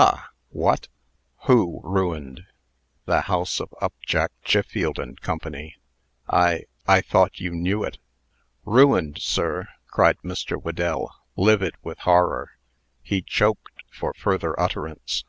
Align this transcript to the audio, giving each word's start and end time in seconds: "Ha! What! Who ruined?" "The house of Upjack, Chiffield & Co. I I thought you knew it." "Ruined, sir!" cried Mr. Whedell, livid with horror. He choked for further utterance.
"Ha! 0.00 0.30
What! 0.48 0.88
Who 1.46 1.82
ruined?" 1.84 2.46
"The 3.04 3.20
house 3.20 3.60
of 3.60 3.74
Upjack, 3.82 4.32
Chiffield 4.42 4.96
& 5.12 5.20
Co. 5.20 5.38
I 6.26 6.64
I 6.88 7.00
thought 7.02 7.38
you 7.38 7.50
knew 7.50 7.84
it." 7.84 7.98
"Ruined, 8.64 9.18
sir!" 9.20 9.68
cried 9.88 10.16
Mr. 10.24 10.56
Whedell, 10.56 11.10
livid 11.36 11.74
with 11.82 11.98
horror. 11.98 12.52
He 13.02 13.20
choked 13.20 13.82
for 13.92 14.14
further 14.14 14.58
utterance. 14.58 15.22